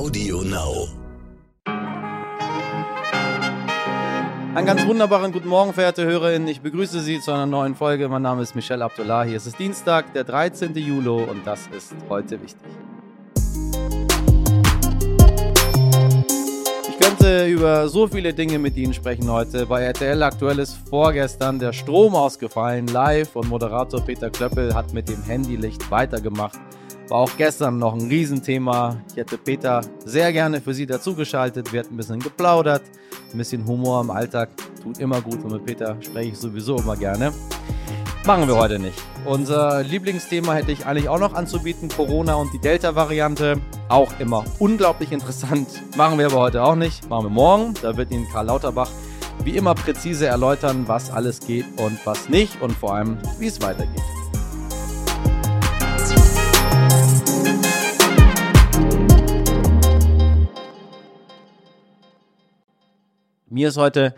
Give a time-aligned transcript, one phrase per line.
[0.00, 0.88] Audio Now.
[4.54, 6.48] Einen ganz wunderbaren guten Morgen, verehrte Hörerinnen.
[6.48, 8.08] Ich begrüße Sie zu einer neuen Folge.
[8.08, 9.34] Mein Name ist Michel Abdullahi.
[9.34, 10.74] Es ist Dienstag, der 13.
[10.74, 12.66] Juli und das ist heute wichtig.
[16.88, 19.66] Ich könnte über so viele Dinge mit Ihnen sprechen heute.
[19.66, 25.10] Bei RTL aktuell ist vorgestern der Strom ausgefallen, live und Moderator Peter Klöppel hat mit
[25.10, 26.58] dem Handylicht weitergemacht.
[27.10, 28.96] War auch gestern noch ein Riesenthema.
[29.10, 31.72] Ich hätte Peter sehr gerne für Sie dazugeschaltet.
[31.72, 32.82] Wir hatten ein bisschen geplaudert.
[33.32, 36.96] Ein bisschen Humor im Alltag tut immer gut und mit Peter spreche ich sowieso immer
[36.96, 37.32] gerne.
[38.24, 38.96] Machen wir heute nicht.
[39.24, 43.60] Unser Lieblingsthema hätte ich eigentlich auch noch anzubieten: Corona und die Delta-Variante.
[43.88, 45.66] Auch immer unglaublich interessant.
[45.96, 47.10] Machen wir aber heute auch nicht.
[47.10, 47.74] Machen wir morgen.
[47.82, 48.90] Da wird Ihnen Karl Lauterbach
[49.42, 53.60] wie immer präzise erläutern, was alles geht und was nicht und vor allem, wie es
[53.60, 54.19] weitergeht.
[63.50, 64.14] Mir ist heute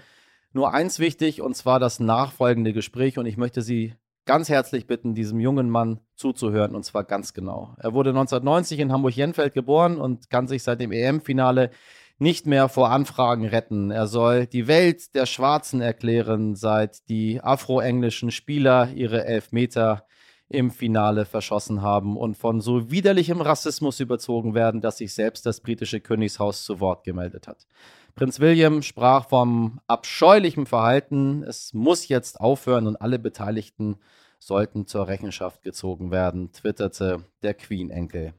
[0.53, 3.95] nur eins wichtig und zwar das nachfolgende Gespräch und ich möchte Sie
[4.27, 7.75] ganz herzlich bitten, diesem jungen Mann zuzuhören und zwar ganz genau.
[7.79, 11.71] Er wurde 1990 in Hamburg-Jenfeld geboren und kann sich seit dem EM-Finale
[12.19, 13.91] nicht mehr vor Anfragen retten.
[13.91, 20.05] Er soll die Welt der Schwarzen erklären, seit die afroenglischen Spieler ihre Elfmeter
[20.51, 25.63] im Finale verschossen haben und von so widerlichem Rassismus überzogen werden, dass sich selbst das
[25.63, 27.67] britische Königshaus zu Wort gemeldet hat.
[28.15, 31.43] Prinz William sprach vom abscheulichen Verhalten.
[31.43, 33.97] Es muss jetzt aufhören und alle Beteiligten
[34.39, 38.35] sollten zur Rechenschaft gezogen werden, twitterte der Queen-Enkel.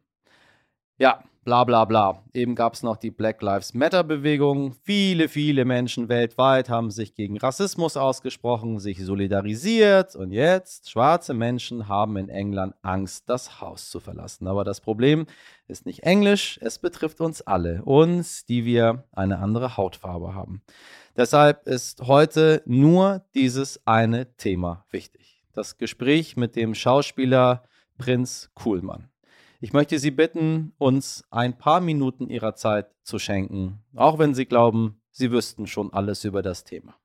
[1.00, 2.24] Ja, bla bla bla.
[2.34, 4.74] Eben gab es noch die Black Lives Matter-Bewegung.
[4.84, 11.88] Viele, viele Menschen weltweit haben sich gegen Rassismus ausgesprochen, sich solidarisiert und jetzt, schwarze Menschen
[11.88, 14.48] haben in England Angst, das Haus zu verlassen.
[14.48, 15.26] Aber das Problem
[15.68, 20.62] ist nicht Englisch, es betrifft uns alle, uns, die wir eine andere Hautfarbe haben.
[21.18, 25.44] Deshalb ist heute nur dieses eine Thema wichtig.
[25.54, 27.64] Das Gespräch mit dem Schauspieler
[27.98, 29.10] Prinz Kuhlmann.
[29.64, 34.46] Ich möchte Sie bitten, uns ein paar Minuten Ihrer Zeit zu schenken, auch wenn Sie
[34.46, 36.96] glauben, Sie wüssten schon alles über das Thema.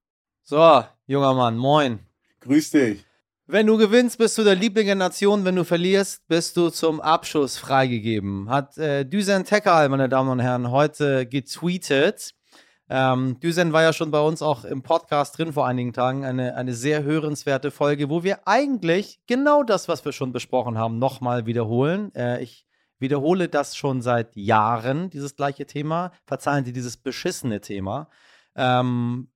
[0.43, 2.01] So, junger Mann, moin.
[2.41, 3.07] Grüß dich.
[3.47, 5.45] Wenn du gewinnst, bist du der Liebling der Nation.
[5.45, 8.51] Wenn du verlierst, bist du zum Abschuss freigegeben.
[8.51, 12.35] Hat äh, Düsen Tekal, meine Damen und Herren, heute getweetet.
[12.91, 16.25] Ähm, Düsen war ja schon bei uns auch im Podcast drin vor einigen Tagen.
[16.25, 20.99] Eine, eine sehr hörenswerte Folge, wo wir eigentlich genau das, was wir schon besprochen haben,
[20.99, 22.15] nochmal wiederholen.
[22.15, 22.67] Äh, ich
[22.99, 26.13] wiederhole das schon seit Jahren, dieses gleiche Thema.
[26.27, 28.09] Verzeihen Sie dieses beschissene Thema.
[28.57, 29.29] Ähm,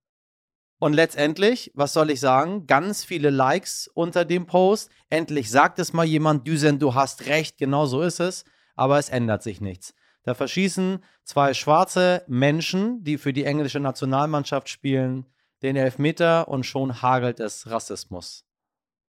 [0.79, 2.67] und letztendlich, was soll ich sagen?
[2.67, 4.91] Ganz viele Likes unter dem Post.
[5.11, 8.45] Endlich sagt es mal jemand, Düsen, du hast recht, genau so ist es.
[8.75, 9.95] Aber es ändert sich nichts.
[10.25, 15.27] Da verschießen zwei schwarze Menschen, die für die englische Nationalmannschaft spielen,
[15.63, 18.45] den Elfmeter und schon hagelt es Rassismus.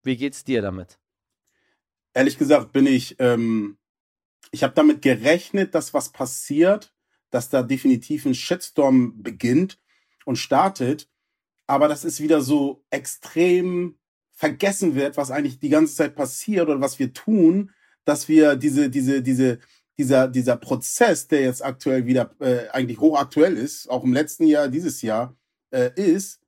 [0.03, 0.99] Wie geht's dir damit?
[2.15, 3.79] Ehrlich gesagt bin ich, ähm,
[4.51, 6.93] ich habe damit gerechnet, dass was passiert,
[7.31, 9.79] dass da definitiv ein Shitstorm beginnt
[10.25, 11.09] und startet,
[11.67, 13.97] aber das ist wieder so extrem
[14.33, 17.71] vergessen wird, was eigentlich die ganze Zeit passiert oder was wir tun,
[18.05, 19.61] dass wir diese, diese, diese,
[20.01, 24.69] dieser, dieser Prozess, der jetzt aktuell wieder äh, eigentlich hochaktuell ist, auch im letzten Jahr,
[24.69, 25.37] dieses Jahr,
[25.75, 26.41] äh, ist,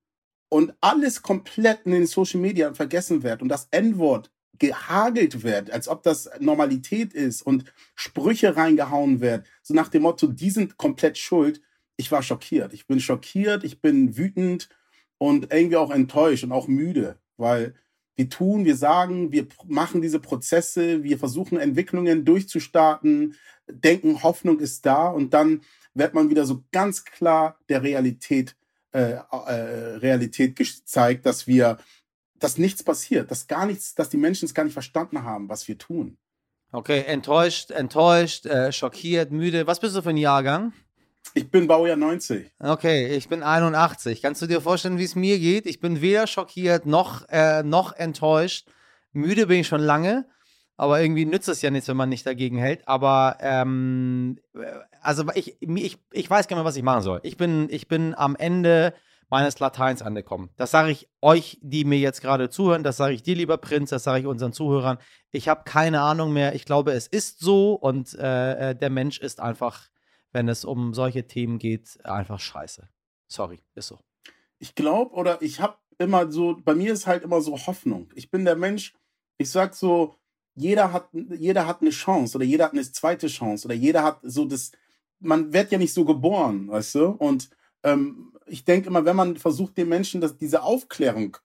[0.48, 5.86] und alles komplett in den Social Media vergessen wird und das N-Wort gehagelt wird, als
[5.86, 11.18] ob das Normalität ist und Sprüche reingehauen wird, so nach dem Motto, die sind komplett
[11.18, 11.60] schuld.
[11.96, 12.72] Ich war schockiert.
[12.72, 14.70] Ich bin schockiert, ich bin wütend
[15.18, 17.74] und irgendwie auch enttäuscht und auch müde, weil
[18.16, 23.36] wir tun, wir sagen, wir machen diese Prozesse, wir versuchen Entwicklungen durchzustarten,
[23.68, 25.62] denken, Hoffnung ist da und dann
[25.94, 28.56] wird man wieder so ganz klar der Realität,
[28.92, 31.78] äh, äh, Realität gezeigt, dass wir,
[32.34, 35.68] dass nichts passiert, dass gar nichts, dass die Menschen es gar nicht verstanden haben, was
[35.68, 36.18] wir tun.
[36.74, 39.66] Okay, enttäuscht, enttäuscht, äh, schockiert, müde.
[39.66, 40.72] Was bist du für ein Jahrgang?
[41.34, 42.50] Ich bin Baujahr 90.
[42.58, 44.22] Okay, ich bin 81.
[44.22, 45.66] Kannst du dir vorstellen, wie es mir geht?
[45.66, 48.68] Ich bin weder schockiert noch, äh, noch enttäuscht.
[49.12, 50.26] Müde bin ich schon lange,
[50.76, 52.86] aber irgendwie nützt es ja nichts, wenn man nicht dagegen hält.
[52.86, 54.38] Aber ähm,
[55.00, 57.20] also ich, ich, ich weiß gar nicht mehr, was ich machen soll.
[57.22, 58.94] Ich bin, ich bin am Ende
[59.30, 60.50] meines Lateins angekommen.
[60.58, 63.88] Das sage ich euch, die mir jetzt gerade zuhören, das sage ich dir, lieber Prinz,
[63.88, 64.98] das sage ich unseren Zuhörern.
[65.30, 66.54] Ich habe keine Ahnung mehr.
[66.54, 69.88] Ich glaube, es ist so und äh, äh der Mensch ist einfach
[70.32, 72.88] wenn es um solche Themen geht, einfach scheiße.
[73.28, 73.98] Sorry, ist so.
[74.58, 78.10] Ich glaube oder ich habe immer so, bei mir ist halt immer so Hoffnung.
[78.14, 78.94] Ich bin der Mensch,
[79.38, 80.16] ich sag so,
[80.54, 84.20] jeder hat, jeder hat eine Chance oder jeder hat eine zweite Chance oder jeder hat
[84.22, 84.72] so das,
[85.20, 87.06] man wird ja nicht so geboren, weißt du?
[87.06, 87.50] Und
[87.82, 91.36] ähm, ich denke immer, wenn man versucht, den Menschen das, diese Aufklärung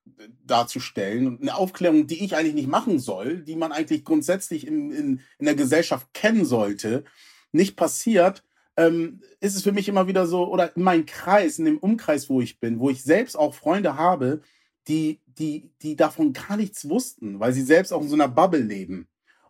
[0.46, 4.92] darzustellen, und eine Aufklärung, die ich eigentlich nicht machen soll, die man eigentlich grundsätzlich in,
[4.92, 7.06] in, in der Gesellschaft kennen sollte,
[7.52, 8.44] nicht passiert,
[8.78, 12.30] ähm, ist es für mich immer wieder so, oder in meinem Kreis, in dem Umkreis,
[12.30, 14.42] wo ich bin, wo ich selbst auch Freunde habe,
[14.88, 18.62] die, die, die davon gar nichts wussten, weil sie selbst auch in so einer Bubble
[18.62, 19.08] leben.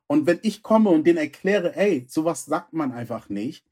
[0.07, 3.65] Und wenn ich komme und denen erkläre, ey, sowas sagt man einfach nicht,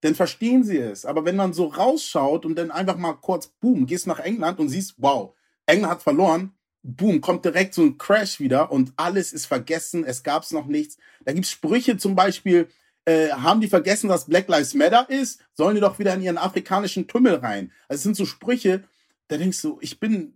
[0.00, 1.06] dann verstehen sie es.
[1.06, 4.68] Aber wenn man so rausschaut und dann einfach mal kurz, boom, gehst nach England und
[4.68, 5.34] siehst, wow,
[5.66, 10.22] England hat verloren, boom, kommt direkt so ein Crash wieder und alles ist vergessen, es
[10.22, 10.98] gab's noch nichts.
[11.24, 12.68] Da gibt's Sprüche zum Beispiel,
[13.06, 15.40] äh, haben die vergessen, dass Black Lives Matter ist?
[15.54, 17.72] Sollen die doch wieder in ihren afrikanischen Tümmel rein?
[17.88, 18.84] Also es sind so Sprüche,
[19.28, 20.34] da denkst du, ich bin,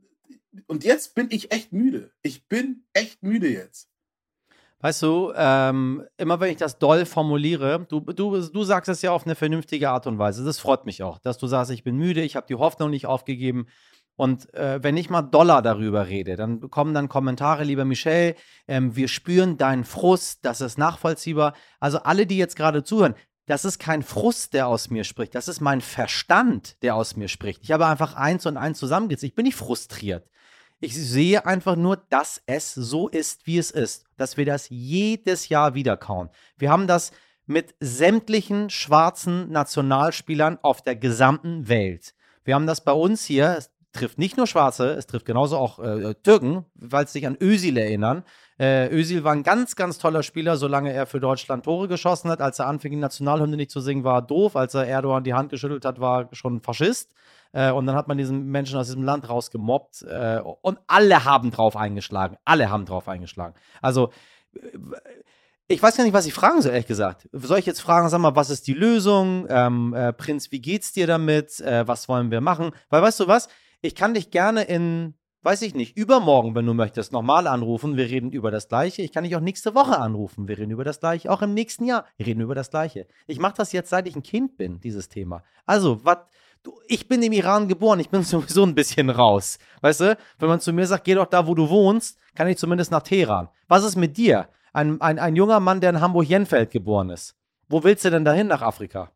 [0.67, 2.13] und jetzt bin ich echt müde.
[2.23, 3.89] Ich bin echt müde jetzt.
[4.83, 9.13] Weißt du, ähm, immer wenn ich das doll formuliere, du, du, du sagst es ja
[9.13, 10.43] auf eine vernünftige Art und Weise.
[10.43, 13.05] Das freut mich auch, dass du sagst, ich bin müde, ich habe die Hoffnung nicht
[13.05, 13.67] aufgegeben.
[14.21, 18.35] Und äh, wenn ich mal Dollar darüber rede, dann kommen dann Kommentare, lieber Michel,
[18.69, 21.55] ähm, wir spüren deinen Frust, das ist nachvollziehbar.
[21.79, 23.15] Also alle, die jetzt gerade zuhören,
[23.47, 27.29] das ist kein Frust, der aus mir spricht, das ist mein Verstand, der aus mir
[27.29, 27.63] spricht.
[27.63, 29.31] Ich habe einfach eins und eins zusammengezählt.
[29.31, 30.29] Ich bin nicht frustriert.
[30.81, 34.05] Ich sehe einfach nur, dass es so ist, wie es ist.
[34.19, 36.29] Dass wir das jedes Jahr wieder kauen.
[36.59, 37.13] Wir haben das
[37.47, 42.13] mit sämtlichen schwarzen Nationalspielern auf der gesamten Welt.
[42.45, 43.59] Wir haben das bei uns hier,
[43.93, 47.77] trifft nicht nur Schwarze, es trifft genauso auch äh, Türken, weil sie sich an Özil
[47.77, 48.25] erinnern.
[48.59, 52.41] Äh, Özil war ein ganz, ganz toller Spieler, solange er für Deutschland Tore geschossen hat.
[52.41, 54.55] Als er anfing, die Nationalhymne nicht zu singen, war er doof.
[54.55, 57.15] Als er Erdogan die Hand geschüttelt hat, war er schon Faschist.
[57.53, 60.03] Äh, und dann hat man diesen Menschen aus diesem Land rausgemobbt.
[60.03, 62.37] Äh, und alle haben drauf eingeschlagen.
[62.45, 63.55] Alle haben drauf eingeschlagen.
[63.81, 64.11] Also,
[64.55, 64.61] äh,
[65.67, 67.29] ich weiß gar nicht, was ich fragen soll, ehrlich gesagt.
[67.33, 69.47] Soll ich jetzt fragen, sag mal, was ist die Lösung?
[69.49, 71.61] Ähm, äh, Prinz, wie geht's dir damit?
[71.61, 72.73] Äh, was wollen wir machen?
[72.89, 73.49] Weil, weißt du was?
[73.83, 77.97] Ich kann dich gerne in, weiß ich nicht, übermorgen, wenn du möchtest, nochmal anrufen.
[77.97, 79.03] Wir reden über das Gleiche.
[79.03, 80.49] Ich kann dich auch nächste Woche anrufen.
[80.49, 81.31] Wir reden über das Gleiche.
[81.31, 82.05] Auch im nächsten Jahr.
[82.17, 83.07] Wir reden über das Gleiche.
[83.27, 85.43] Ich mache das jetzt, seit ich ein Kind bin, dieses Thema.
[85.67, 86.19] Also, was
[86.63, 89.59] Du, ich bin im Iran geboren, ich bin sowieso ein bisschen raus.
[89.81, 92.59] Weißt du, wenn man zu mir sagt, geh doch da, wo du wohnst, kann ich
[92.59, 93.49] zumindest nach Teheran.
[93.69, 94.49] Was ist mit dir?
[94.73, 97.35] Ein, ein, ein junger Mann, der in Hamburg-Jenfeld geboren ist.
[97.69, 99.11] Wo willst du denn dahin nach Afrika?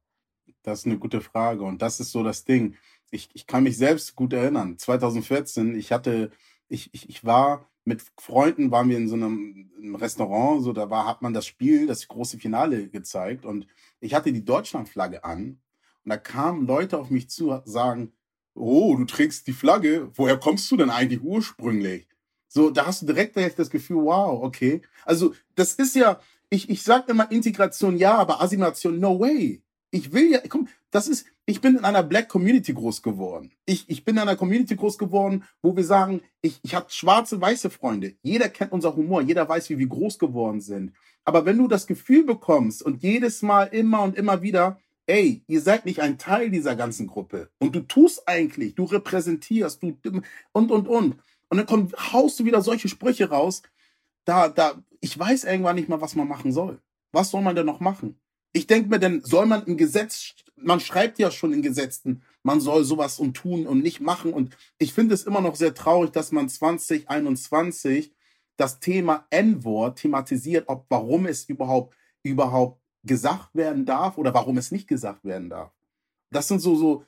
[0.63, 2.77] Das ist eine gute Frage und das ist so das Ding.
[3.15, 4.77] Ich, ich kann mich selbst gut erinnern.
[4.77, 6.31] 2014, ich hatte,
[6.69, 10.91] ich, ich, ich war mit Freunden, waren wir in so einem, einem Restaurant, so da
[10.91, 13.67] war, hat man das Spiel, das große Finale gezeigt und
[14.01, 15.61] ich hatte die Deutschlandflagge an
[16.05, 18.13] und da kamen Leute auf mich zu, sagen,
[18.55, 22.09] oh, du trägst die Flagge, woher kommst du denn eigentlich ursprünglich?
[22.49, 24.83] So, da hast du direkt das Gefühl, wow, okay.
[25.05, 26.21] Also, das ist ja,
[26.51, 29.64] ich, ich sag immer Integration ja, aber Assimilation no way.
[29.94, 33.52] Ich will ja, komm, das ist, ich bin in einer Black Community groß geworden.
[33.64, 37.41] Ich, ich bin in einer Community groß geworden, wo wir sagen, ich, ich habe schwarze,
[37.41, 38.17] weiße Freunde.
[38.23, 40.94] Jeder kennt unser Humor, jeder weiß, wie wir groß geworden sind.
[41.25, 45.61] Aber wenn du das Gefühl bekommst und jedes Mal immer und immer wieder, ey, ihr
[45.61, 47.50] seid nicht ein Teil dieser ganzen Gruppe.
[47.58, 49.96] Und du tust eigentlich, du repräsentierst, du
[50.50, 51.19] und und und.
[51.50, 53.62] Und dann kommt, haust du wieder solche Sprüche raus.
[54.25, 56.81] Da, da, ich weiß irgendwann nicht mal, was man machen soll.
[57.12, 58.19] Was soll man denn noch machen?
[58.55, 62.61] Ich denke mir denn, soll man im Gesetz, man schreibt ja schon in Gesetzen, man
[62.61, 64.32] soll sowas und tun und nicht machen.
[64.32, 68.15] Und ich finde es immer noch sehr traurig, dass man 2021
[68.56, 74.70] das Thema N-Wort thematisiert, ob warum es überhaupt überhaupt gesagt werden darf oder warum es
[74.70, 75.73] nicht gesagt werden darf.
[76.31, 77.05] Das sind so, so,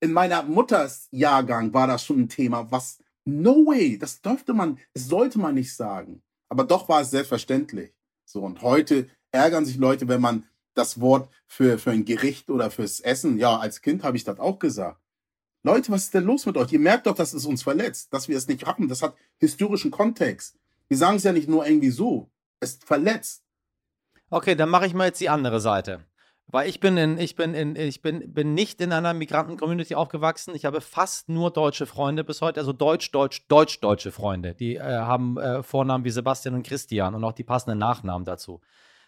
[0.00, 4.78] in meiner Mutters Jahrgang war das schon ein Thema, was, no way, das dürfte man,
[4.92, 6.22] es sollte man nicht sagen.
[6.48, 7.92] Aber doch war es selbstverständlich.
[8.24, 12.70] So, und heute ärgern sich Leute, wenn man das Wort für, für ein Gericht oder
[12.70, 15.00] fürs Essen, ja, als Kind habe ich das auch gesagt.
[15.62, 16.72] Leute, was ist denn los mit euch?
[16.72, 18.88] Ihr merkt doch, dass es uns verletzt, dass wir es nicht haben.
[18.88, 20.58] Das hat historischen Kontext.
[20.88, 22.30] Wir sagen es ja nicht nur irgendwie so.
[22.60, 23.44] Es verletzt.
[24.30, 26.04] Okay, dann mache ich mal jetzt die andere Seite.
[26.46, 30.54] Weil ich bin in, ich bin in, ich bin, bin nicht in einer Migranten-Community aufgewachsen.
[30.54, 34.54] Ich habe fast nur deutsche Freunde bis heute, also deutsch, deutsch, deutsch, deutsche Freunde.
[34.54, 38.60] Die äh, haben äh, Vornamen wie Sebastian und Christian und auch die passenden Nachnamen dazu.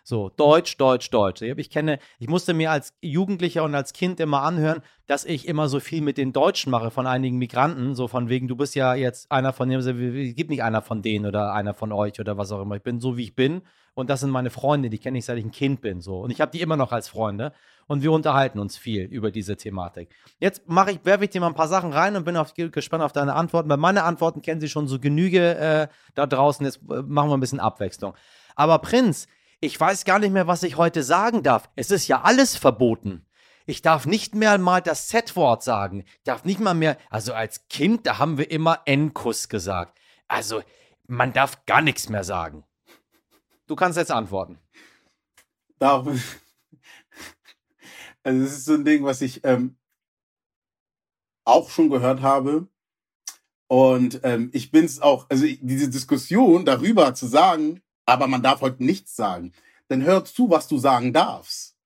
[0.09, 1.43] So, Deutsch, Deutsch, Deutsch.
[1.43, 5.69] Ich kenne, ich musste mir als Jugendlicher und als Kind immer anhören, dass ich immer
[5.69, 8.95] so viel mit den Deutschen mache von einigen Migranten, so von wegen, du bist ja
[8.95, 12.39] jetzt einer von denen, es gibt nicht einer von denen oder einer von euch oder
[12.39, 12.77] was auch immer.
[12.77, 13.63] Ich bin so, wie ich bin
[13.95, 16.21] und das sind meine Freunde, die kenne ich seit ich ein Kind bin, so.
[16.21, 17.53] Und ich habe die immer noch als Freunde
[17.89, 20.15] und wir unterhalten uns viel über diese Thematik.
[20.39, 23.03] Jetzt mache ich, werfe ich dir mal ein paar Sachen rein und bin auf, gespannt
[23.03, 26.65] auf deine Antworten, weil meine Antworten kennen sie schon so Genüge äh, da draußen.
[26.65, 28.15] Jetzt äh, machen wir ein bisschen Abwechslung.
[28.55, 29.27] Aber Prinz,
[29.61, 31.71] ich weiß gar nicht mehr, was ich heute sagen darf.
[31.77, 33.27] Es ist ja alles verboten.
[33.67, 36.05] Ich darf nicht mehr mal das Z-Wort sagen.
[36.19, 39.99] Ich darf nicht mal mehr, also als Kind, da haben wir immer N-Kuss gesagt.
[40.29, 40.63] Also,
[41.09, 42.65] man darf gar nichts mehr sagen.
[43.67, 44.59] Du kannst jetzt antworten.
[45.79, 46.07] Darf.
[48.23, 49.77] Also, es ist so ein Ding, was ich ähm,
[51.45, 52.69] auch schon gehört habe.
[53.69, 58.61] Und ähm, ich bin es auch, also diese Diskussion darüber zu sagen, aber man darf
[58.61, 59.53] heute nichts sagen,
[59.89, 61.77] dann hör zu, was du sagen darfst.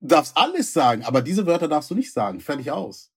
[0.00, 2.40] Du darfst alles sagen, aber diese Wörter darfst du nicht sagen.
[2.40, 3.12] Fertig aus.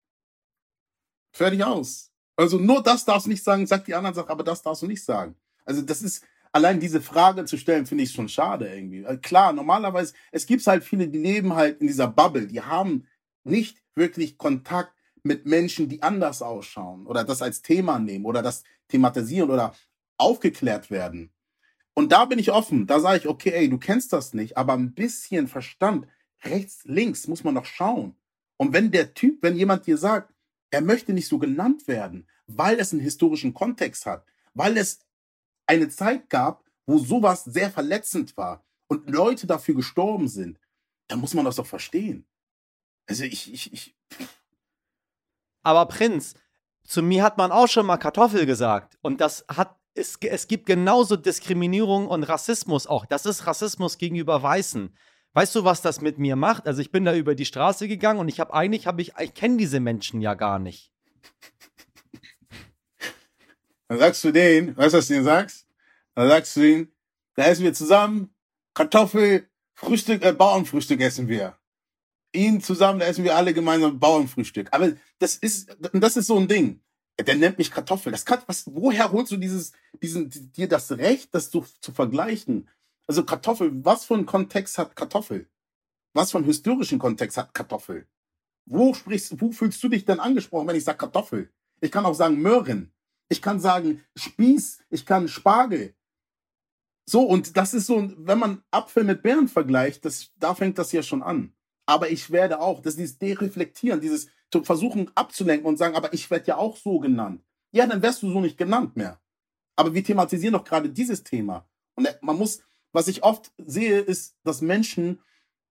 [1.31, 2.11] Fertig aus.
[2.35, 4.87] Also nur das darfst du nicht sagen, sag die anderen Sachen, aber das darfst du
[4.87, 5.35] nicht sagen.
[5.65, 9.05] Also das ist, allein diese Frage zu stellen, finde ich schon schade irgendwie.
[9.05, 13.07] Also klar, normalerweise, es gibt halt viele, die leben halt in dieser Bubble, die haben
[13.43, 18.63] nicht wirklich Kontakt mit Menschen, die anders ausschauen oder das als Thema nehmen oder das
[18.87, 19.73] thematisieren oder
[20.17, 21.31] aufgeklärt werden.
[21.97, 22.85] Und da bin ich offen.
[22.85, 26.05] Da sage ich, okay, ey, du kennst das nicht, aber ein bisschen Verstand,
[26.43, 28.15] rechts, links, muss man noch schauen.
[28.55, 30.31] Und wenn der Typ, wenn jemand dir sagt,
[30.69, 34.23] er möchte nicht so genannt werden, weil es einen historischen Kontext hat,
[34.53, 34.99] weil es
[35.65, 40.59] eine Zeit gab, wo sowas sehr verletzend war und Leute dafür gestorben sind,
[41.07, 42.27] dann muss man das doch verstehen.
[43.07, 43.95] Also ich, ich, ich,
[45.63, 46.35] aber Prinz,
[46.83, 48.99] zu mir hat man auch schon mal Kartoffel gesagt.
[49.01, 53.05] Und das hat, es, es gibt genauso Diskriminierung und Rassismus auch.
[53.05, 54.95] Das ist Rassismus gegenüber Weißen.
[55.33, 56.67] Weißt du, was das mit mir macht?
[56.67, 59.33] Also ich bin da über die Straße gegangen und ich habe eigentlich, habe ich, ich
[59.33, 60.91] kenne diese Menschen ja gar nicht.
[63.87, 65.67] Dann sagst du denen, weißt du, was du denen sagst?
[66.15, 66.91] Dann sagst du ihnen,
[67.35, 68.33] da essen wir zusammen
[68.73, 71.57] Kartoffel, Frühstück, äh, Bauernfrühstück essen wir
[72.33, 74.67] ihn zusammen, da essen wir alle gemeinsam Bauernfrühstück.
[74.71, 76.81] Aber das ist, das ist so ein Ding.
[77.19, 78.11] Der nennt mich Kartoffel.
[78.11, 79.71] Das kann, was, woher holst du dieses,
[80.01, 82.69] diesen, dir das Recht, das zu, zu vergleichen?
[83.07, 85.49] Also Kartoffel, was für einen Kontext hat Kartoffel?
[86.13, 88.07] Was für einen historischen Kontext hat Kartoffel?
[88.65, 91.51] Wo sprichst, wo fühlst du dich denn angesprochen, wenn ich sage Kartoffel?
[91.81, 92.93] Ich kann auch sagen Möhren.
[93.29, 94.83] Ich kann sagen Spieß.
[94.89, 95.95] Ich kann Spargel.
[97.05, 100.91] So, und das ist so, wenn man Apfel mit Beeren vergleicht, das, da fängt das
[100.91, 101.53] ja schon an
[101.87, 106.13] aber ich werde auch, das ist dieses Dereflektieren, dieses zu versuchen abzulenken und sagen, aber
[106.13, 107.43] ich werde ja auch so genannt.
[107.71, 109.19] Ja, dann wärst du so nicht genannt mehr.
[109.75, 111.67] Aber wir thematisieren doch gerade dieses Thema.
[111.95, 112.61] Und äh, man muss,
[112.93, 115.19] was ich oft sehe, ist, dass Menschen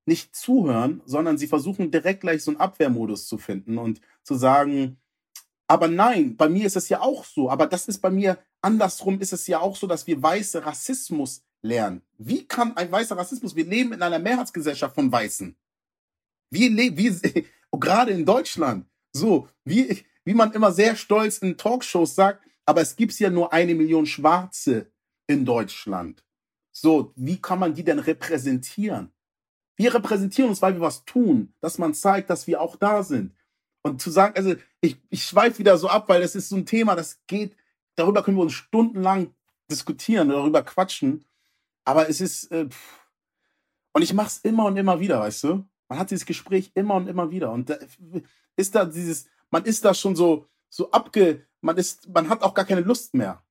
[0.04, 4.98] nicht zuhören, sondern sie versuchen direkt gleich so einen Abwehrmodus zu finden und zu sagen,
[5.66, 9.20] aber nein, bei mir ist es ja auch so, aber das ist bei mir andersrum
[9.20, 12.02] ist es ja auch so, dass wir weiße Rassismus lernen.
[12.18, 15.56] Wie kann ein weißer Rassismus, wir leben in einer Mehrheitsgesellschaft von Weißen.
[16.50, 16.76] Wie,
[17.70, 22.80] wie, gerade in Deutschland, so, wie, wie man immer sehr stolz in Talkshows sagt, aber
[22.80, 24.90] es gibt ja nur eine Million Schwarze
[25.26, 26.24] in Deutschland.
[26.72, 29.12] So, wie kann man die denn repräsentieren?
[29.76, 33.34] Wir repräsentieren uns, weil wir was tun, dass man zeigt, dass wir auch da sind.
[33.82, 36.66] Und zu sagen, also ich, ich schweife wieder so ab, weil das ist so ein
[36.66, 37.56] Thema, das geht,
[37.94, 39.34] darüber können wir uns stundenlang
[39.70, 41.24] diskutieren, darüber quatschen.
[41.84, 42.68] Aber es ist, äh,
[43.92, 45.64] und ich mache es immer und immer wieder, weißt du?
[45.88, 47.52] Man hat dieses Gespräch immer und immer wieder.
[47.52, 47.76] Und da
[48.56, 52.54] ist da dieses, man ist da schon so, so abge, man ist, man hat auch
[52.54, 53.42] gar keine Lust mehr.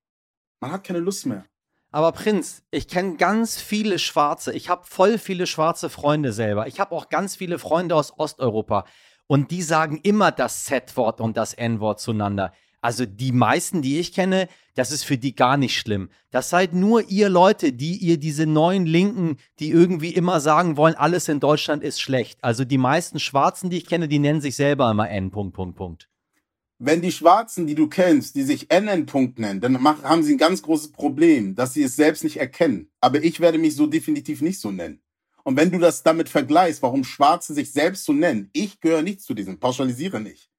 [0.59, 1.45] Man hat keine Lust mehr.
[1.91, 4.51] Aber Prinz, ich kenne ganz viele Schwarze.
[4.53, 6.67] Ich habe voll viele schwarze Freunde selber.
[6.67, 8.85] Ich habe auch ganz viele Freunde aus Osteuropa.
[9.27, 12.53] Und die sagen immer das Z-Wort und das N-Wort zueinander.
[12.81, 16.09] Also die meisten, die ich kenne, das ist für die gar nicht schlimm.
[16.31, 20.95] Das seid nur ihr Leute, die ihr diese neuen Linken, die irgendwie immer sagen wollen,
[20.95, 22.39] alles in Deutschland ist schlecht.
[22.43, 25.31] Also die meisten Schwarzen, die ich kenne, die nennen sich selber immer N.
[25.31, 26.09] Punkt, Punkt, Punkt.
[26.77, 30.37] Wenn die Schwarzen, die du kennst, die sich NN Punkt nennen, dann haben sie ein
[30.37, 32.89] ganz großes Problem, dass sie es selbst nicht erkennen.
[32.99, 35.01] Aber ich werde mich so definitiv nicht so nennen.
[35.43, 39.21] Und wenn du das damit vergleichst, warum Schwarze sich selbst so nennen, ich gehöre nicht
[39.21, 40.49] zu diesem, pauschalisiere nicht.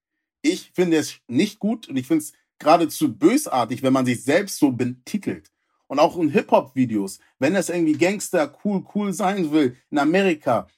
[0.49, 4.59] Ich finde es nicht gut und ich finde es geradezu bösartig, wenn man sich selbst
[4.59, 5.51] so betitelt.
[5.89, 10.69] Und auch in Hip-Hop-Videos, wenn es irgendwie Gangster cool, cool sein will in Amerika,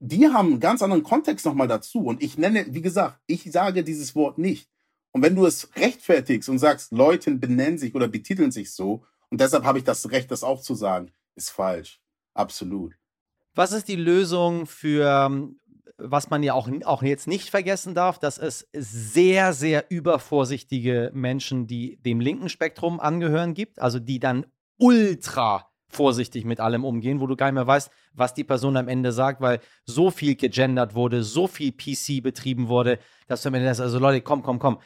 [0.00, 2.00] die haben einen ganz anderen Kontext nochmal dazu.
[2.00, 4.70] Und ich nenne, wie gesagt, ich sage dieses Wort nicht.
[5.12, 9.40] Und wenn du es rechtfertigst und sagst, Leute benennen sich oder betiteln sich so, und
[9.40, 12.00] deshalb habe ich das Recht, das auch zu sagen, ist falsch.
[12.32, 12.94] Absolut.
[13.54, 15.50] Was ist die Lösung für
[15.98, 21.66] was man ja auch, auch jetzt nicht vergessen darf, dass es sehr, sehr übervorsichtige Menschen,
[21.66, 24.46] die dem linken Spektrum angehören, gibt, also die dann
[24.78, 28.88] ultra vorsichtig mit allem umgehen, wo du gar nicht mehr weißt, was die Person am
[28.88, 33.54] Ende sagt, weil so viel gegendert wurde, so viel PC betrieben wurde, dass du am
[33.54, 34.78] Ende sagst, also Leute, komm, komm, komm.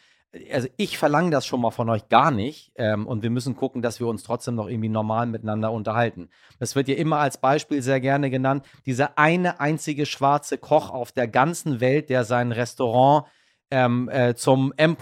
[0.52, 2.72] Also ich verlange das schon mal von euch gar nicht.
[2.76, 6.28] Ähm, und wir müssen gucken, dass wir uns trotzdem noch irgendwie normal miteinander unterhalten.
[6.58, 8.64] Das wird ja immer als Beispiel sehr gerne genannt.
[8.86, 13.26] Dieser eine einzige schwarze Koch auf der ganzen Welt, der sein Restaurant
[13.70, 14.96] ähm, äh, zum M.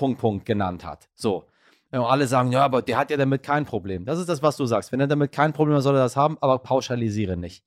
[0.45, 1.09] genannt hat.
[1.15, 1.45] So.
[1.91, 4.05] Und alle sagen, ja, aber der hat ja damit kein Problem.
[4.05, 4.93] Das ist das, was du sagst.
[4.93, 7.65] Wenn er damit kein Problem hat, soll er das haben, aber pauschalisiere nicht.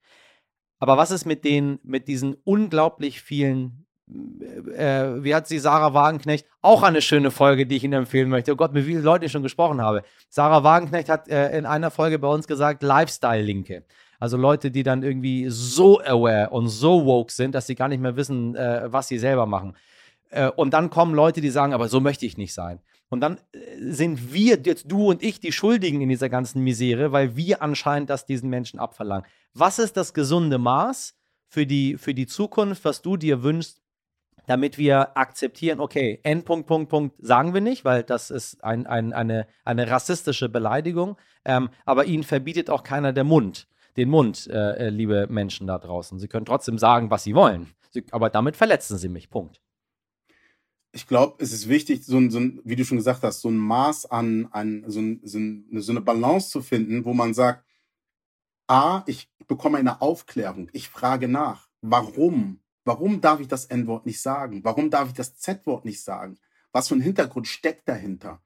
[0.78, 6.48] Aber was ist mit den, mit diesen unglaublich vielen äh, wie hat sie Sarah Wagenknecht,
[6.62, 8.54] auch eine schöne Folge, die ich Ihnen empfehlen möchte.
[8.54, 10.04] Oh Gott, mit wie vielen Leuten ich schon gesprochen habe.
[10.30, 13.84] Sarah Wagenknecht hat äh, in einer Folge bei uns gesagt, Lifestyle-Linke.
[14.20, 18.01] Also Leute, die dann irgendwie so aware und so woke sind, dass sie gar nicht
[18.01, 19.75] mehr wissen, äh, was sie selber machen.
[20.30, 22.80] Äh, und dann kommen Leute, die sagen, aber so möchte ich nicht sein.
[23.10, 27.12] Und dann äh, sind wir, jetzt du und ich, die Schuldigen in dieser ganzen Misere,
[27.12, 29.25] weil wir anscheinend das diesen Menschen abverlangen.
[29.54, 31.16] Was ist das gesunde Maß
[31.48, 33.82] für die, für die Zukunft, was du dir wünschst,
[34.50, 39.13] damit wir akzeptieren, okay, Endpunkt, Punkt, Punkt sagen wir nicht, weil das ist ein, ein,
[39.13, 44.88] eine, eine rassistische Beleidigung, ähm, aber ihnen verbietet auch keiner der Mund, den Mund, äh,
[44.88, 46.18] äh, liebe Menschen da draußen.
[46.18, 49.62] Sie können trotzdem sagen, was sie wollen, sie, aber damit verletzen sie mich, Punkt.
[50.94, 53.50] Ich glaube, es ist wichtig, so ein, so ein, wie du schon gesagt hast, so
[53.50, 55.38] ein Maß an, an so, ein, so,
[55.79, 57.63] so eine Balance zu finden, wo man sagt,
[58.65, 64.19] A, ich bekomme eine Aufklärung, ich frage nach, warum Warum darf ich das N-Wort nicht
[64.19, 64.63] sagen?
[64.63, 66.39] Warum darf ich das Z-Wort nicht sagen?
[66.72, 68.41] Was für ein Hintergrund steckt dahinter?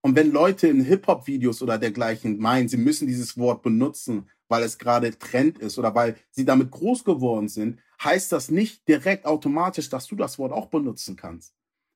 [0.00, 4.78] Und wenn Leute in Hip-Hop-Videos oder dergleichen meinen, sie müssen dieses Wort benutzen, weil es
[4.78, 9.90] gerade Trend ist oder weil sie damit groß geworden sind, heißt das nicht direkt automatisch,
[9.90, 11.52] dass du das Wort auch benutzen kannst.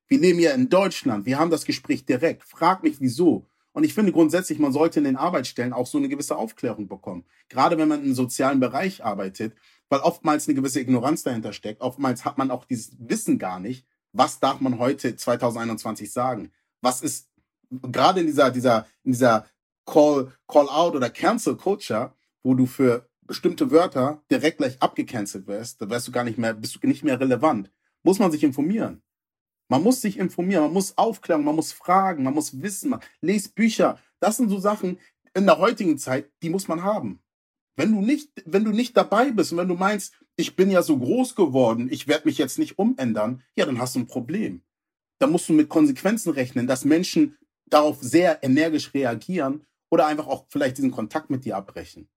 [0.07, 2.45] Wir leben ja in Deutschland, wir haben das Gespräch direkt.
[2.45, 3.47] Frag mich wieso.
[3.73, 7.25] Und ich finde grundsätzlich, man sollte in den Arbeitsstellen auch so eine gewisse Aufklärung bekommen.
[7.49, 9.55] Gerade wenn man im sozialen Bereich arbeitet,
[9.89, 11.81] weil oftmals eine gewisse Ignoranz dahinter steckt.
[11.81, 16.51] Oftmals hat man auch dieses Wissen gar nicht, was darf man heute 2021 sagen?
[16.81, 17.29] Was ist
[17.71, 19.47] gerade in dieser, dieser, in dieser
[19.85, 25.83] Call, Call out oder Cancel Culture, wo du für bestimmte Wörter direkt gleich abgecancelt wirst,
[25.83, 27.71] da wärst du gar nicht mehr, bist du nicht mehr relevant.
[28.03, 29.03] Muss man sich informieren.
[29.69, 33.55] Man muss sich informieren, man muss aufklären, man muss fragen, man muss wissen, man lest
[33.57, 33.99] Bücher.
[34.21, 34.99] Das sind so Sachen
[35.35, 37.21] in der heutigen Zeit, die muss man haben.
[37.77, 40.83] Wenn du nicht, wenn du nicht dabei bist und wenn du meinst, ich bin ja
[40.83, 44.63] so groß geworden, ich werde mich jetzt nicht umändern, ja, dann hast du ein Problem.
[45.19, 47.37] Da musst du mit Konsequenzen rechnen, dass Menschen
[47.67, 52.09] darauf sehr energisch reagieren oder einfach auch vielleicht diesen Kontakt mit dir abbrechen.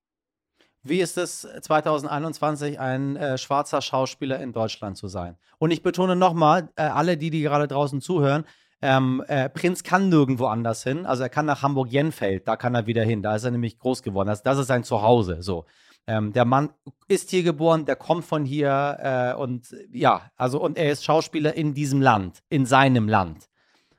[0.81, 5.37] Wie ist es 2021 ein äh, schwarzer Schauspieler in Deutschland zu sein?
[5.57, 8.45] Und ich betone nochmal, äh, alle die, die gerade draußen zuhören,
[8.81, 11.05] ähm, äh, Prinz kann nirgendwo anders hin.
[11.05, 13.21] Also er kann nach Hamburg-Jenfeld, da kann er wieder hin.
[13.21, 14.27] Da ist er nämlich groß geworden.
[14.27, 15.41] Das, das ist sein Zuhause.
[15.41, 15.65] So.
[16.07, 16.69] Ähm, der Mann
[17.07, 21.53] ist hier geboren, der kommt von hier äh, und ja, also und er ist Schauspieler
[21.55, 23.49] in diesem Land, in seinem Land.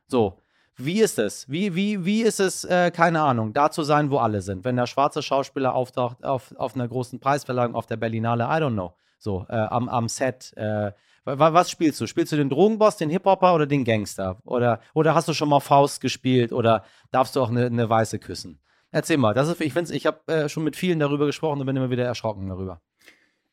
[0.07, 0.39] So.
[0.83, 1.47] Wie ist es?
[1.51, 4.65] Wie, wie, wie ist es, äh, keine Ahnung, da zu sein, wo alle sind?
[4.65, 8.73] Wenn der schwarze Schauspieler auftaucht auf, auf einer großen Preisverleihung auf der Berlinale, I don't
[8.73, 8.95] know.
[9.19, 10.93] So, äh, am, am Set, äh,
[11.25, 12.07] was spielst du?
[12.07, 14.41] Spielst du den Drogenboss, den Hip-Hopper oder den Gangster?
[14.45, 18.19] Oder, oder hast du schon mal Faust gespielt oder darfst du auch eine, eine Weiße
[18.19, 18.61] küssen?
[18.91, 19.35] Erzähl mal.
[19.35, 22.05] Das ist, ich ich habe äh, schon mit vielen darüber gesprochen und bin immer wieder
[22.05, 22.81] erschrocken darüber.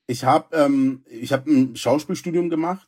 [0.07, 2.87] Ich habe ähm, hab ein Schauspielstudium gemacht,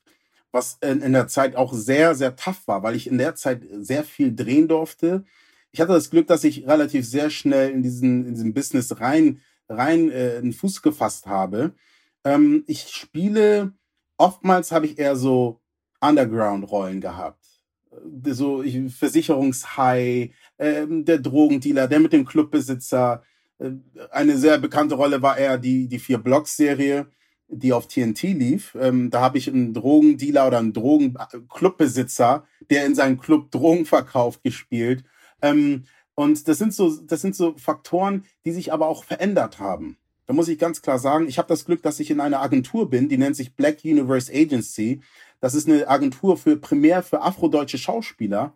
[0.52, 3.64] was in, in der Zeit auch sehr, sehr tough war, weil ich in der Zeit
[3.72, 5.26] sehr viel drehen durfte.
[5.72, 9.42] Ich hatte das Glück, dass ich relativ sehr schnell in diesen, in diesen Business rein,
[9.68, 11.76] rein äh, einen Fuß gefasst habe.
[12.24, 13.74] Ähm, ich spiele
[14.20, 15.60] oftmals habe ich eher so
[16.02, 17.44] Underground-Rollen gehabt.
[17.92, 23.24] Äh, so Versicherungshai, äh, der Drogendealer, der mit dem Clubbesitzer.
[23.58, 23.72] Äh,
[24.12, 27.08] eine sehr bekannte Rolle war eher die, die vier Blocks-Serie,
[27.48, 28.76] die auf TNT lief.
[28.80, 34.44] Ähm, da habe ich einen Drogendealer oder einen Drogenclubbesitzer, der in seinem Club Drogen verkauft,
[34.44, 35.04] gespielt.
[35.42, 39.98] Ähm, und das sind so, das sind so Faktoren, die sich aber auch verändert haben.
[40.30, 42.88] Da muss ich ganz klar sagen, ich habe das Glück, dass ich in einer Agentur
[42.88, 45.02] bin, die nennt sich Black Universe Agency.
[45.40, 48.56] Das ist eine Agentur für primär für afrodeutsche Schauspieler,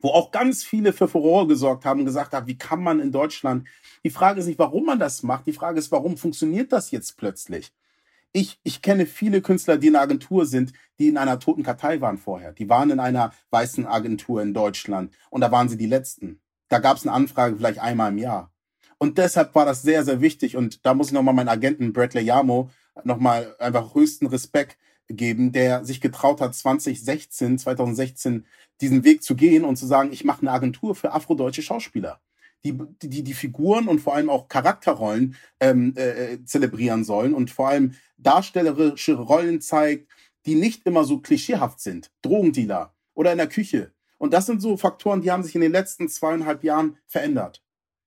[0.00, 3.12] wo auch ganz viele für Furore gesorgt haben und gesagt haben, wie kann man in
[3.12, 3.68] Deutschland?
[4.02, 5.46] Die Frage ist nicht, warum man das macht.
[5.46, 7.72] Die Frage ist, warum funktioniert das jetzt plötzlich?
[8.32, 12.00] Ich, ich kenne viele Künstler, die in einer Agentur sind, die in einer toten Kartei
[12.00, 12.50] waren vorher.
[12.52, 16.40] Die waren in einer weißen Agentur in Deutschland und da waren sie die Letzten.
[16.68, 18.52] Da gab es eine Anfrage vielleicht einmal im Jahr.
[18.98, 20.56] Und deshalb war das sehr, sehr wichtig.
[20.56, 22.70] Und da muss ich nochmal meinen Agenten Bradley Yamo
[23.04, 24.76] nochmal einfach höchsten Respekt
[25.08, 28.44] geben, der sich getraut hat, 2016, 2016
[28.80, 32.20] diesen Weg zu gehen und zu sagen, ich mache eine Agentur für afrodeutsche Schauspieler,
[32.64, 37.68] die, die die Figuren und vor allem auch Charakterrollen ähm, äh, zelebrieren sollen und vor
[37.68, 40.10] allem darstellerische Rollen zeigt,
[40.44, 42.10] die nicht immer so klischeehaft sind.
[42.22, 45.72] Drogendealer oder in der Küche Und das sind so Faktoren, die haben sich in den
[45.72, 47.62] letzten zweieinhalb Jahren verändert.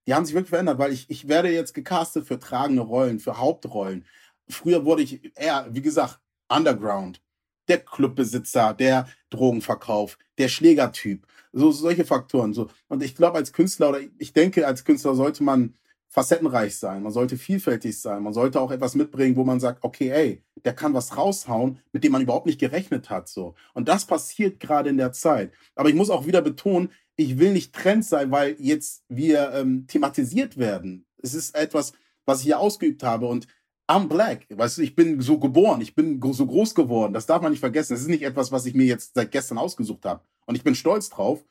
[0.08, 3.38] Die haben sich wirklich verändert, weil ich, ich werde jetzt gecastet für tragende Rollen, für
[3.38, 4.06] Hauptrollen.
[4.50, 7.22] Früher wurde ich eher, wie gesagt, Underground.
[7.68, 11.26] Der Clubbesitzer, der Drogenverkauf, der Schlägertyp.
[11.54, 12.54] So, solche Faktoren.
[12.54, 12.70] So.
[12.88, 15.76] Und ich glaube, als Künstler oder ich denke, als Künstler sollte man
[16.12, 20.10] facettenreich sein, man sollte vielfältig sein, man sollte auch etwas mitbringen, wo man sagt, okay,
[20.10, 23.56] ey, der kann was raushauen, mit dem man überhaupt nicht gerechnet hat, so.
[23.74, 25.54] Und das passiert gerade in der Zeit.
[25.74, 26.92] Aber ich muss auch wieder betonen,
[27.24, 31.06] ich will nicht Trend sein, weil jetzt wir ähm, thematisiert werden.
[31.22, 31.94] Es ist etwas,
[32.26, 33.48] was ich hier ausgeübt habe und
[33.88, 34.46] I'm black.
[34.50, 37.14] Weißt du, ich bin so geboren, ich bin so groß geworden.
[37.14, 37.94] Das darf man nicht vergessen.
[37.94, 40.24] Das ist nicht etwas, was ich mir jetzt seit gestern ausgesucht habe.
[40.46, 41.44] Und ich bin stolz drauf.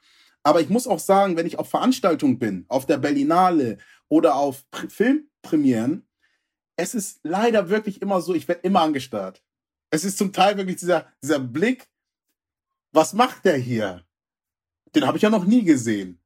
[0.43, 3.77] Aber ich muss auch sagen, wenn ich auf Veranstaltungen bin, auf der Berlinale
[4.09, 6.09] oder auf Filmpremieren,
[6.77, 9.43] es ist leider wirklich immer so, ich werde immer angestarrt.
[9.91, 11.89] Es ist zum Teil wirklich dieser, dieser Blick,
[12.93, 14.05] was macht der hier?
[14.95, 16.19] Den habe ich ja noch nie gesehen.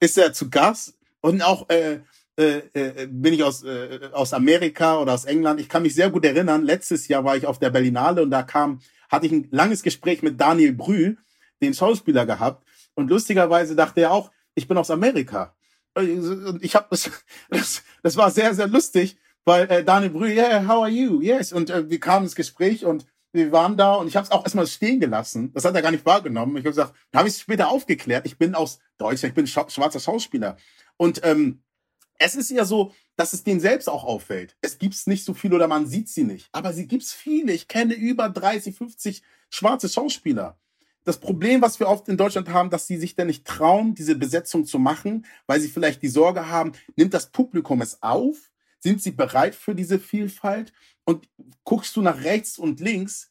[0.00, 0.96] Ist er zu Gast?
[1.20, 2.00] Und auch äh,
[2.40, 5.60] äh, äh, bin ich aus, äh, aus Amerika oder aus England.
[5.60, 8.42] Ich kann mich sehr gut erinnern, letztes Jahr war ich auf der Berlinale und da
[8.42, 11.18] kam, hatte ich ein langes Gespräch mit Daniel Brühl,
[11.60, 12.66] den Schauspieler gehabt.
[12.94, 15.54] Und lustigerweise dachte er auch, ich bin aus Amerika.
[15.94, 17.10] Und ich habe das,
[17.50, 21.20] das, das war sehr, sehr lustig, weil äh, Daniel Brühl, yeah, how are you?
[21.20, 21.52] Yes.
[21.52, 24.44] Und äh, wir kamen ins Gespräch und wir waren da und ich habe es auch
[24.44, 25.52] erstmal stehen gelassen.
[25.52, 26.56] Das hat er gar nicht wahrgenommen.
[26.56, 28.26] Ich habe gesagt, da habe ich es später aufgeklärt.
[28.26, 30.56] Ich bin aus Deutschland, ich bin schwarzer Schauspieler.
[30.96, 31.62] Und ähm,
[32.18, 34.56] es ist ja so, dass es denen selbst auch auffällt.
[34.60, 36.48] Es gibt's nicht so viel oder man sieht sie nicht.
[36.52, 37.52] Aber sie gibt's viele.
[37.52, 40.58] Ich kenne über 30, 50 schwarze Schauspieler
[41.04, 44.16] das Problem, was wir oft in Deutschland haben, dass sie sich dann nicht trauen, diese
[44.16, 48.49] Besetzung zu machen, weil sie vielleicht die Sorge haben, nimmt das Publikum es auf?
[48.80, 50.72] Sind sie bereit für diese Vielfalt?
[51.04, 51.28] Und
[51.64, 53.30] guckst du nach rechts und links,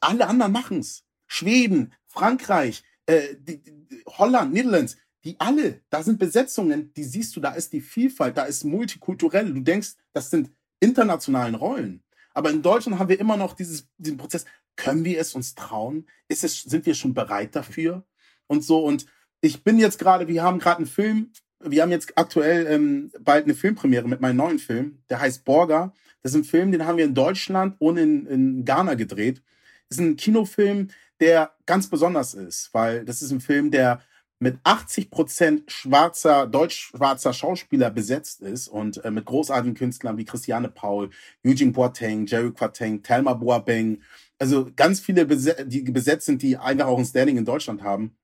[0.00, 1.04] alle anderen machen's.
[1.26, 7.40] Schweden, Frankreich, äh, die, die, Holland, Niederlands, die alle, da sind Besetzungen, die siehst du,
[7.40, 9.52] da ist die Vielfalt, da ist multikulturell.
[9.52, 12.02] Du denkst, das sind internationalen Rollen.
[12.34, 14.44] Aber in Deutschland haben wir immer noch dieses, diesen Prozess.
[14.76, 16.06] Können wir es uns trauen?
[16.28, 18.04] Ist es, sind wir schon bereit dafür?
[18.48, 18.84] Und so.
[18.84, 19.06] Und
[19.40, 21.32] ich bin jetzt gerade, wir haben gerade einen Film,
[21.66, 25.92] wir haben jetzt aktuell ähm, bald eine Filmpremiere mit meinem neuen Film, der heißt Borger.
[26.22, 29.42] Das ist ein Film, den haben wir in Deutschland und in, in Ghana gedreht.
[29.88, 30.88] Das ist ein Kinofilm,
[31.20, 34.02] der ganz besonders ist, weil das ist ein Film, der
[34.38, 40.68] mit 80 Prozent schwarzer, deutsch-schwarzer Schauspieler besetzt ist und äh, mit großartigen Künstlern wie Christiane
[40.68, 41.10] Paul,
[41.44, 44.02] Eugene Boateng, Jerry Quateng, Thelma Boabeng,
[44.38, 48.16] also ganz viele, die besetzt sind, die einfach auch ein Standing in Deutschland haben.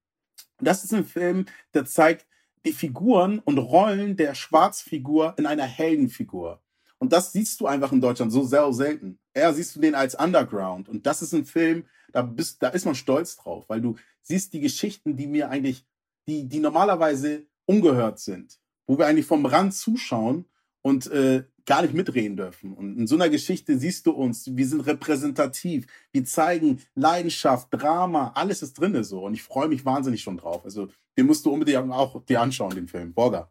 [0.60, 2.26] Das ist ein Film, der zeigt
[2.64, 6.62] die Figuren und Rollen der Schwarzfigur in einer Heldenfigur.
[6.98, 9.18] Und das siehst du einfach in Deutschland so sehr selten.
[9.32, 10.88] Eher siehst du den als Underground.
[10.88, 14.52] Und das ist ein Film, da, bist, da ist man stolz drauf, weil du siehst
[14.52, 15.86] die Geschichten, die mir eigentlich
[16.28, 20.44] die, die normalerweise ungehört sind, wo wir eigentlich vom Rand zuschauen
[20.82, 22.72] und äh, gar nicht mitreden dürfen.
[22.72, 28.32] Und in so einer Geschichte siehst du uns, wir sind repräsentativ, wir zeigen Leidenschaft, Drama,
[28.34, 29.24] alles ist drin so.
[29.24, 30.64] Und ich freue mich wahnsinnig schon drauf.
[30.64, 33.12] Also den musst du unbedingt auch dir anschauen, den Film.
[33.12, 33.50] Borger.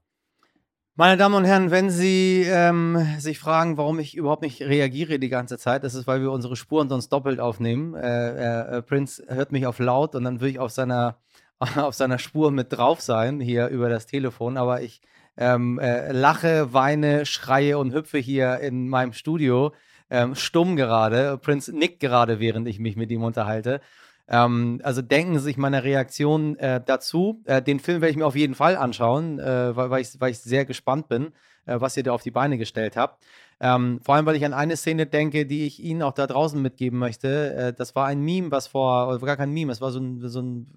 [0.95, 5.29] Meine Damen und Herren, wenn Sie ähm, sich fragen, warum ich überhaupt nicht reagiere die
[5.29, 7.93] ganze Zeit, das ist, weil wir unsere Spuren sonst doppelt aufnehmen.
[7.93, 11.17] Äh, äh, Prince hört mich auf laut und dann will ich auf seiner
[11.75, 15.01] auf seiner Spur mit drauf sein, hier über das Telefon, aber ich
[15.39, 19.71] ähm, äh, lache, weine, schreie und hüpfe hier in meinem Studio
[20.09, 21.37] ähm, stumm gerade.
[21.37, 23.79] Prince nickt gerade, während ich mich mit ihm unterhalte.
[24.27, 27.41] Ähm, also denken Sie sich meine Reaktion äh, dazu.
[27.45, 30.31] Äh, den Film werde ich mir auf jeden Fall anschauen, äh, weil, weil, ich, weil
[30.31, 31.27] ich sehr gespannt bin,
[31.65, 33.23] äh, was ihr da auf die Beine gestellt habt.
[33.61, 36.61] Ähm, vor allem, weil ich an eine Szene denke, die ich Ihnen auch da draußen
[36.61, 37.53] mitgeben möchte.
[37.53, 40.27] Äh, das war ein Meme, was vor, oder gar kein Meme, es war so ein,
[40.27, 40.67] so ein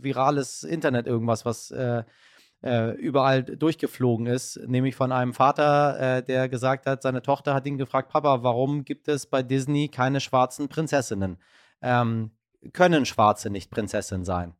[0.00, 1.72] virales Internet irgendwas, was
[2.62, 7.66] äh, überall durchgeflogen ist, nämlich von einem Vater, äh, der gesagt hat, seine Tochter hat
[7.66, 11.38] ihn gefragt, Papa, warum gibt es bei Disney keine schwarzen Prinzessinnen?
[11.82, 12.32] Ähm,
[12.72, 14.54] können Schwarze nicht Prinzessin sein?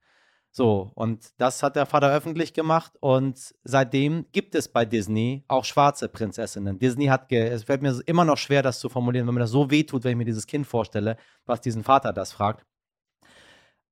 [0.50, 5.64] So, und das hat der Vater öffentlich gemacht und seitdem gibt es bei Disney auch
[5.64, 6.78] schwarze Prinzessinnen.
[6.78, 9.70] Disney hat, es fällt mir immer noch schwer, das zu formulieren, wenn mir das so
[9.70, 12.64] wehtut, wenn ich mir dieses Kind vorstelle, was diesen Vater das fragt.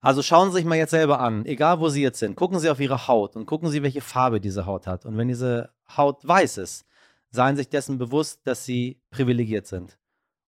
[0.00, 2.70] Also schauen Sie sich mal jetzt selber an, egal wo Sie jetzt sind, gucken Sie
[2.70, 5.04] auf Ihre Haut und gucken Sie, welche Farbe diese Haut hat.
[5.06, 6.86] Und wenn diese Haut weiß ist,
[7.30, 9.98] seien Sie sich dessen bewusst, dass Sie privilegiert sind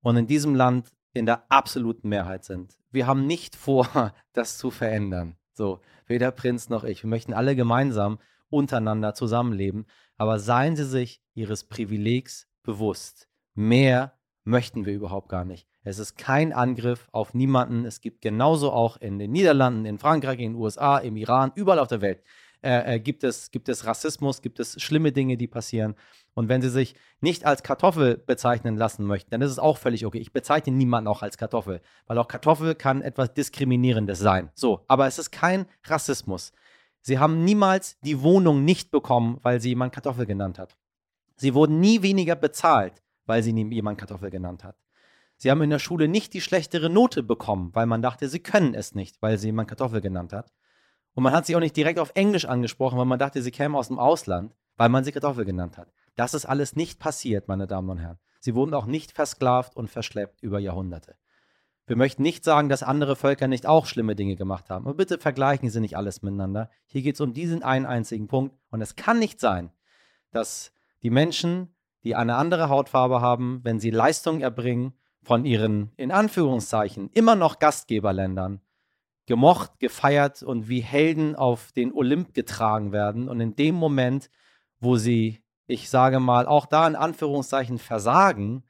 [0.02, 2.78] und in diesem Land in der absoluten Mehrheit sind.
[2.90, 5.37] Wir haben nicht vor, das zu verändern.
[5.52, 7.02] So, weder Prinz noch ich.
[7.02, 8.18] Wir möchten alle gemeinsam
[8.50, 9.87] untereinander zusammenleben.
[10.16, 13.28] Aber seien Sie sich Ihres Privilegs bewusst.
[13.54, 14.17] Mehr
[14.48, 15.66] möchten wir überhaupt gar nicht.
[15.84, 17.84] Es ist kein Angriff auf niemanden.
[17.84, 21.78] Es gibt genauso auch in den Niederlanden, in Frankreich, in den USA, im Iran, überall
[21.78, 22.22] auf der Welt
[22.62, 25.94] äh, äh, gibt, es, gibt es Rassismus, gibt es schlimme Dinge, die passieren.
[26.34, 30.04] Und wenn sie sich nicht als Kartoffel bezeichnen lassen möchten, dann ist es auch völlig
[30.04, 30.18] okay.
[30.18, 34.50] Ich bezeichne niemanden auch als Kartoffel, weil auch Kartoffel kann etwas Diskriminierendes sein.
[34.54, 36.52] So, aber es ist kein Rassismus.
[37.00, 40.76] Sie haben niemals die Wohnung nicht bekommen, weil sie jemand Kartoffel genannt hat.
[41.37, 42.94] Sie wurden nie weniger bezahlt,
[43.29, 44.77] weil sie jemand Kartoffel genannt hat.
[45.37, 48.75] Sie haben in der Schule nicht die schlechtere Note bekommen, weil man dachte, sie können
[48.75, 50.53] es nicht, weil sie jemand Kartoffel genannt hat.
[51.14, 53.77] Und man hat sie auch nicht direkt auf Englisch angesprochen, weil man dachte, sie kämen
[53.77, 55.93] aus dem Ausland, weil man sie Kartoffel genannt hat.
[56.17, 58.19] Das ist alles nicht passiert, meine Damen und Herren.
[58.41, 61.17] Sie wurden auch nicht versklavt und verschleppt über Jahrhunderte.
[61.87, 64.87] Wir möchten nicht sagen, dass andere Völker nicht auch schlimme Dinge gemacht haben.
[64.87, 66.71] Aber bitte vergleichen Sie nicht alles miteinander.
[66.87, 68.55] Hier geht es um diesen einen einzigen Punkt.
[68.71, 69.71] Und es kann nicht sein,
[70.31, 76.11] dass die Menschen, die eine andere Hautfarbe haben, wenn sie Leistungen erbringen, von ihren, in
[76.11, 78.61] Anführungszeichen, immer noch Gastgeberländern
[79.26, 83.28] gemocht, gefeiert und wie Helden auf den Olymp getragen werden.
[83.28, 84.30] Und in dem Moment,
[84.80, 88.64] wo sie, ich sage mal, auch da in Anführungszeichen versagen,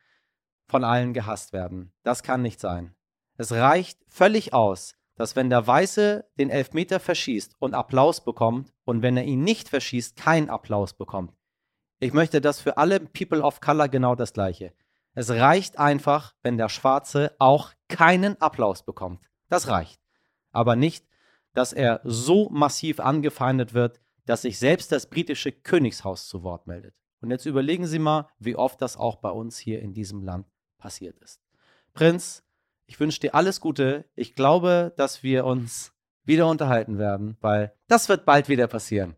[0.66, 1.92] von allen gehasst werden.
[2.02, 2.94] Das kann nicht sein.
[3.36, 9.00] Es reicht völlig aus, dass wenn der Weiße den Elfmeter verschießt und Applaus bekommt und
[9.00, 11.37] wenn er ihn nicht verschießt, keinen Applaus bekommt.
[12.00, 14.72] Ich möchte das für alle People of Color genau das gleiche.
[15.14, 19.28] Es reicht einfach, wenn der Schwarze auch keinen Applaus bekommt.
[19.48, 20.00] Das reicht.
[20.52, 21.04] Aber nicht,
[21.54, 26.94] dass er so massiv angefeindet wird, dass sich selbst das britische Königshaus zu Wort meldet.
[27.20, 30.46] Und jetzt überlegen Sie mal, wie oft das auch bei uns hier in diesem Land
[30.78, 31.40] passiert ist.
[31.94, 32.44] Prinz,
[32.86, 34.04] ich wünsche dir alles Gute.
[34.14, 39.16] Ich glaube, dass wir uns wieder unterhalten werden, weil das wird bald wieder passieren.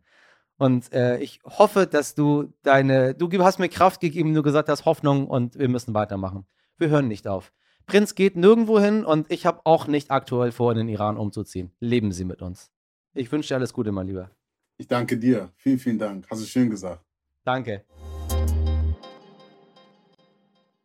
[0.60, 4.84] Und äh, ich hoffe, dass du deine, du hast mir Kraft gegeben, du gesagt hast
[4.84, 6.44] Hoffnung und wir müssen weitermachen.
[6.76, 7.54] Wir hören nicht auf.
[7.86, 11.72] Prinz geht nirgendwo hin und ich habe auch nicht aktuell vor, in den Iran umzuziehen.
[11.80, 12.70] Leben Sie mit uns.
[13.14, 14.32] Ich wünsche dir alles Gute, mein Lieber.
[14.76, 15.50] Ich danke dir.
[15.56, 16.26] Vielen, vielen Dank.
[16.30, 17.02] Hast du schön gesagt.
[17.42, 17.86] Danke.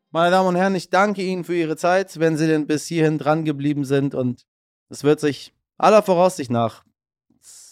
[0.09, 3.17] Meine Damen und Herren, ich danke Ihnen für Ihre Zeit, wenn Sie denn bis hierhin
[3.17, 4.45] dran geblieben sind und
[4.87, 6.84] es wird sich aller Voraussicht nach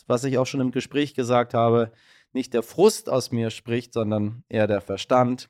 [0.07, 1.91] was ich auch schon im Gespräch gesagt habe,
[2.33, 5.49] nicht der Frust aus mir spricht, sondern eher der Verstand,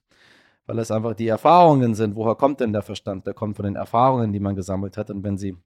[0.66, 2.16] weil es einfach die Erfahrungen sind.
[2.16, 3.26] Woher kommt denn der Verstand?
[3.26, 5.10] Der kommt von den Erfahrungen, die man gesammelt hat.
[5.10, 5.58] Und wenn Sie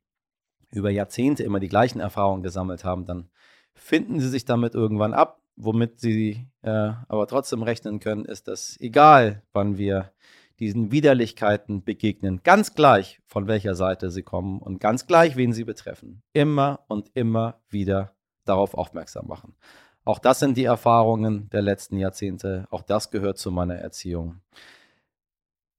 [0.72, 3.30] über Jahrzehnte immer die gleichen Erfahrungen gesammelt haben, dann
[3.74, 5.42] finden Sie sich damit irgendwann ab.
[5.56, 10.12] Womit Sie äh, aber trotzdem rechnen können, ist, dass egal, wann wir
[10.60, 15.64] diesen Widerlichkeiten begegnen, ganz gleich von welcher Seite sie kommen und ganz gleich wen sie
[15.64, 18.17] betreffen, immer und immer wieder
[18.48, 19.56] darauf aufmerksam machen.
[20.04, 22.66] Auch das sind die Erfahrungen der letzten Jahrzehnte.
[22.70, 24.40] Auch das gehört zu meiner Erziehung.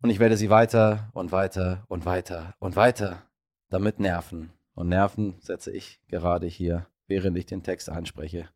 [0.02, 3.22] Und ich werde sie weiter und weiter und weiter und weiter
[3.70, 4.52] damit nerven.
[4.74, 8.48] Und nerven setze ich gerade hier, während ich den Text einspreche,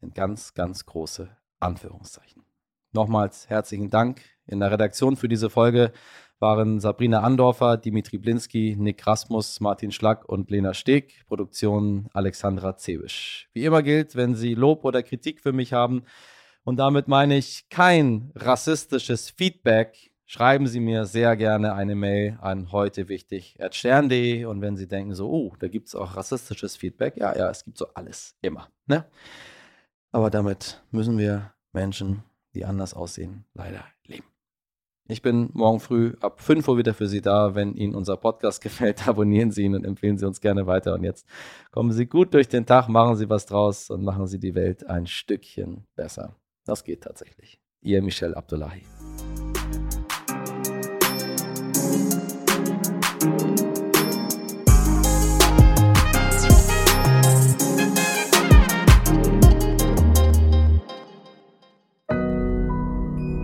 [0.00, 1.28] in ganz, ganz große
[1.60, 2.44] Anführungszeichen.
[2.92, 5.92] Nochmals herzlichen Dank in der Redaktion für diese Folge
[6.38, 11.24] waren Sabrina Andorfer, Dimitri Blinski, Nick Rasmus, Martin Schlack und Lena Steg.
[11.26, 13.48] Produktion Alexandra Zebisch.
[13.52, 16.02] Wie immer gilt, wenn Sie Lob oder Kritik für mich haben,
[16.66, 22.72] und damit meine ich kein rassistisches Feedback, schreiben Sie mir sehr gerne eine Mail an
[22.72, 27.16] heute wichtig stern.de und wenn Sie denken so, oh, da gibt es auch rassistisches Feedback,
[27.18, 28.68] ja, ja, es gibt so alles, immer.
[28.86, 29.04] Ne?
[30.10, 33.84] Aber damit müssen wir Menschen, die anders aussehen, leider.
[35.08, 37.54] Ich bin morgen früh ab 5 Uhr wieder für Sie da.
[37.54, 40.94] Wenn Ihnen unser Podcast gefällt, abonnieren Sie ihn und empfehlen Sie uns gerne weiter.
[40.94, 41.26] Und jetzt
[41.70, 44.88] kommen Sie gut durch den Tag, machen Sie was draus und machen Sie die Welt
[44.88, 46.34] ein Stückchen besser.
[46.64, 47.60] Das geht tatsächlich.
[47.82, 48.82] Ihr Michel Abdullahi.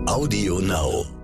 [0.07, 1.22] Audio Now.